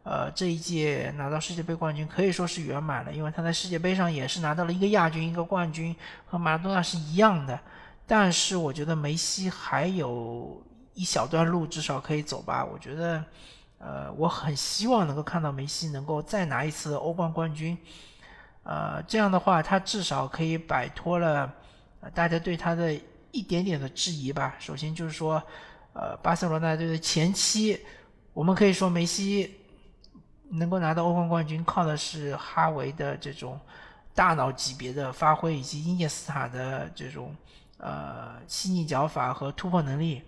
[0.02, 7.58] 呃，这一届拿到世界杯冠军可以说是圆满了，因为他在世界杯上也是拿到了一个亚军、一个冠军，和马拉多纳是一样的。
[8.06, 12.62] 但是我觉得梅西还有一小段路至少可以走吧。
[12.62, 13.24] 我觉得，
[13.78, 17.78] 呃，我很希望能够看到梅西能够再拿一次欧冠冠军。
[18.64, 21.52] 呃，这样的话，他至少可以摆脱了
[22.14, 22.92] 大家对他的
[23.30, 24.54] 一点点的质疑吧。
[24.58, 25.42] 首先就是说，
[25.94, 27.80] 呃，巴塞罗那队的前期，
[28.32, 29.58] 我们可以说梅西
[30.48, 33.58] 能够拿到欧冠冠军，靠的是哈维的这种
[34.14, 37.34] 大脑级别的发挥，以及伊涅斯塔的这种
[37.78, 40.22] 呃细腻脚法和突破能力，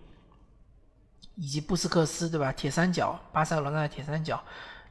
[1.36, 2.50] 以及布斯克斯，对吧？
[2.50, 4.42] 铁三角，巴塞罗那的铁三角。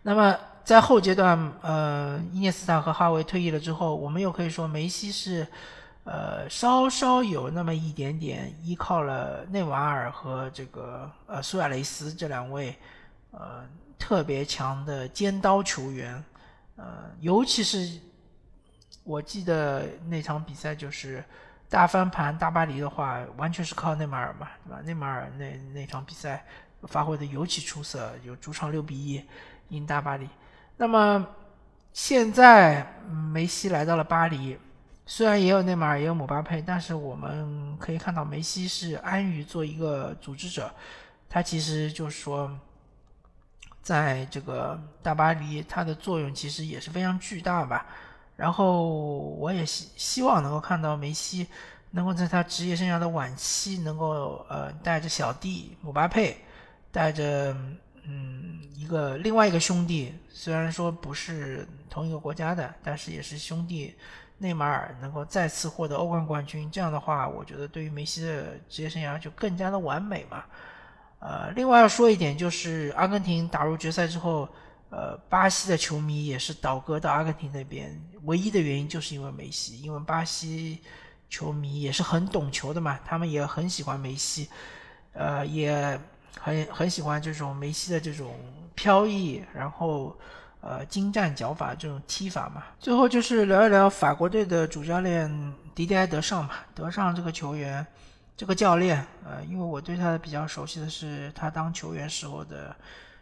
[0.01, 5.45] 那么在后阶段，呃，伊涅斯塔和哈维退役了之后，我们又可以说梅西是，
[6.05, 12.73] 呃，稍稍有那么一点点依靠了内马尔和这个呃苏亚雷斯这两位，
[13.31, 13.67] 呃，
[13.99, 16.23] 特别强的尖刀球员，
[16.77, 17.99] 呃，尤其是
[19.03, 21.21] 我记得那场比赛就是
[21.67, 24.81] 大翻盘大巴黎的话，完全是靠内马尔嘛，对吧？
[24.85, 26.45] 内马尔那那场比赛
[26.83, 29.21] 发挥的尤其出色，有主场六比一。
[29.69, 30.29] 赢大巴黎，
[30.75, 31.25] 那么
[31.93, 32.85] 现在
[33.31, 34.57] 梅西来到了巴黎，
[35.05, 40.73] 虽然也有内马尔，也有姆巴佩，但是我们可以看到梅西是安于做一个组织者，
[41.29, 42.51] 他其实就是说，
[43.83, 47.85] 在这个大巴黎，他的作用其实也是非常巨大吧。
[48.35, 51.47] 然后我也希希望能够看到梅西
[51.91, 56.35] 能够在他职业生涯的晚期，能够呃带着小弟姆巴佩，
[56.91, 57.55] 带着。
[58.03, 63.95] 嗯，一个另外一个兄弟，虽然说不是同一个国家的，但是也是兄弟。
[64.39, 70.43] 内马尔能够再次获得欧冠冠军，这样的话，我觉得对于梅西的职业生涯就更加的完美嘛。
[71.19, 74.49] 呃，另外要说一点，就是阿根廷打入决赛之后，
[74.89, 80.81] 呃，巴西的球迷也是倒戈到阿根廷那边，唯一的原因就是因为梅西，因为巴西
[81.29, 84.49] 球迷也是很懂球的嘛，他们也很喜欢梅西，
[85.13, 85.97] 呃，也。
[86.39, 88.35] 很很喜欢这种梅西的这种
[88.75, 90.15] 飘逸，然后
[90.61, 92.63] 呃精湛脚法这种踢法嘛。
[92.79, 96.55] 最后就是聊一聊法国队的主教练迪迪埃德尚嘛。
[96.73, 97.85] 德尚这个球员，
[98.35, 102.75] 这个教练，呃，因为我对他比较熟悉的是他当球员时候的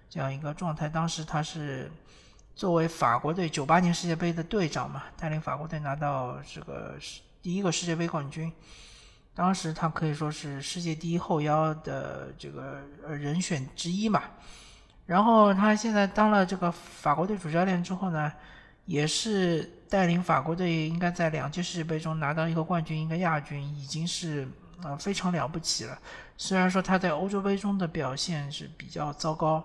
[0.10, 0.90] 这样一个状态。
[0.90, 1.92] 当时他是
[2.56, 6.96] 作为法国队九八年世界杯的队长嘛，带领法国队拿到这个
[7.42, 8.52] 第一个世界杯冠军。
[9.34, 14.24] 当时他可以说是世界第一后腰的这个人选之一嘛。
[15.06, 18.32] 然后他现在当了这个法国队主教练之后呢，
[18.86, 24.48] 也是带领法国队应该在两届世界杯中拿到一个冠军一个亚军，已经是
[24.82, 25.98] 啊非常了不起了。
[26.38, 29.64] 虽然说他在欧洲杯中的表现是比较糟糕，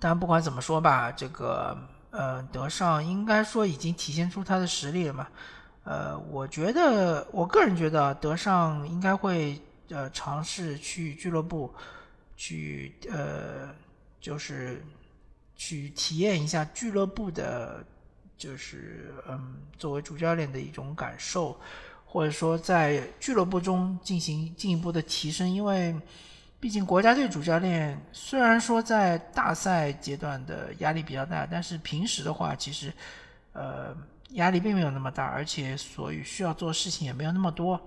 [0.00, 1.76] 但不管怎么说吧，这个
[2.10, 5.28] 呃德尚应该说已经体现出他的实力了嘛。
[5.84, 9.60] 呃，我觉得我个人觉得德尚应该会
[9.90, 11.72] 呃尝试去俱乐部
[12.36, 13.72] 去呃。
[14.24, 14.82] 就是
[15.54, 17.84] 去体验一下俱乐部的，
[18.38, 21.60] 就是嗯，作为主教练的一种感受，
[22.06, 25.46] 或者说在俱乐部中进行进一步的提升。
[25.46, 25.94] 因为
[26.58, 32.90] 毕竟国家队主教练虽然说在大赛阶段的压力比较大，但是平时的话，其实
[33.52, 33.94] 呃
[34.30, 37.80] 压力并没有那么大，而且所以需要做事情也没有那么多。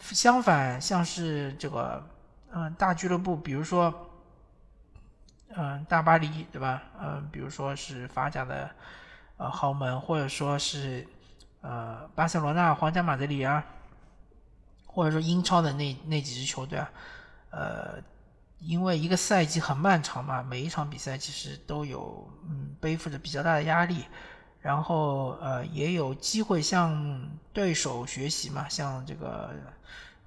[0.00, 2.04] 相反，像是这个
[2.52, 4.04] 嗯大俱乐部，比如说。
[5.56, 6.82] 嗯，大巴黎对吧？
[7.00, 8.70] 嗯，比如说是法甲的
[9.38, 11.04] 呃豪门，或者说是
[11.62, 13.64] 呃巴塞罗那、皇家马德里啊，
[14.86, 16.90] 或者说英超的那那几支球队啊，
[17.50, 17.94] 呃，
[18.60, 24.04] 因为一个赛季很漫长嘛，每一场比赛其实都有嗯背负着比较大的压力，
[24.60, 27.20] 然后呃也有机会向
[27.52, 29.50] 对手学习嘛，像这个。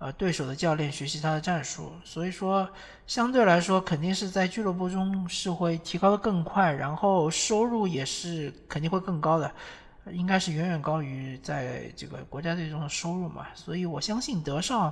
[0.03, 2.67] 呃，对手的教练学习他的战术，所以说
[3.05, 9.51] 相对来说，肯定是在俱乐部中是会提高的更快，然后收入也是肯定会更高的，
[10.11, 13.45] 应该是远远高于在这个国家队中的收入嘛。
[13.53, 14.91] 所以我相信德尚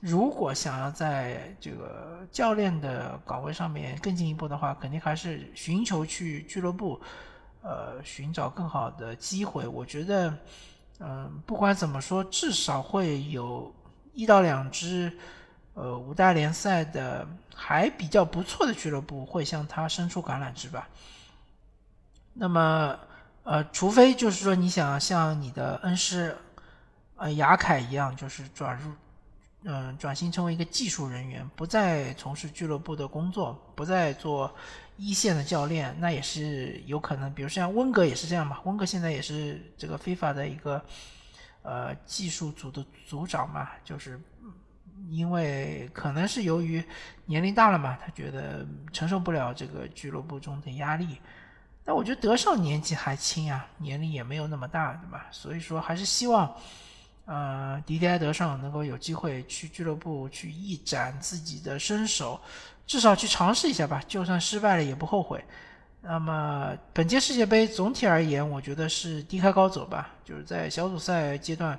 [0.00, 7.00] 如果想要在这个教练的岗位上面更进一步的话，肯定还是寻求去俱乐部，
[7.62, 9.66] 呃，寻找更好的机会。
[9.66, 10.34] 我觉得，
[11.00, 13.72] 嗯，不管怎么说，至少会有。
[14.14, 15.10] 一到两支，
[15.72, 20.86] 呃，五大联赛的还比较不错的俱乐部会向他伸出橄榄枝吧。
[22.34, 22.94] 那么，
[23.42, 26.36] 呃，除非就是说你想像你的恩师，
[27.16, 28.92] 呃，雅凯一样，就是转入，
[29.64, 34.54] 嗯，转型成为一个技术人员，不再从事俱乐部的工作，不再做
[34.96, 37.32] 一线的教练，那也是有可能。
[37.34, 40.82] 比如像温格也是这样嘛，温格现在也是这个非法的一个。
[41.64, 44.20] 呃，技术组的组长嘛，就是
[45.08, 46.82] 因为可能是由于
[47.24, 51.18] 年龄大了嘛，他觉得承受不了这个俱乐部中的压力。
[51.84, 55.28] 但我觉得德尚年纪还轻啊，年龄也没有那么大，对吧？
[55.30, 56.52] 所以说还是希望，
[57.24, 62.40] 呃，迪迪埃德尚能够有机会去俱乐部去一展自己的身手，
[62.86, 65.42] 至少去尝试一下吧，就算失败了也不后悔。
[66.00, 70.10] 那么本届世界杯总体而言，我觉得是低开高走吧。
[70.24, 71.78] 就是在小组赛阶段，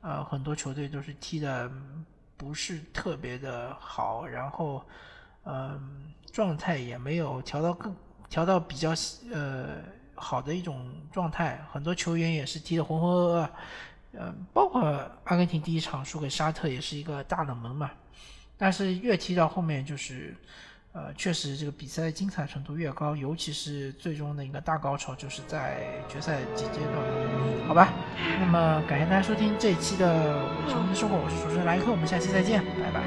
[0.00, 1.70] 呃，很多球队都是踢的
[2.36, 4.84] 不是特别的好，然后，
[5.44, 7.94] 嗯，状态也没有调到更
[8.28, 8.92] 调到比较
[9.32, 9.76] 呃
[10.16, 11.64] 好的一种状态。
[11.72, 13.48] 很多球员也是踢的浑浑噩噩，
[14.12, 14.82] 嗯，包括
[15.24, 17.90] 阿根廷第一场输给沙特也是一个大冷门嘛。
[18.56, 20.34] 但是越踢到后面就是。
[20.94, 27.94] 呃，确实，这个比赛的精彩程度越高，尤其是最终的一个大高潮，就是在决赛几阶段，好吧？
[28.38, 33.00] 那么感谢大家收听这一期的《球迷的生活》，我是主持人莱克，我们下期再见，拜拜。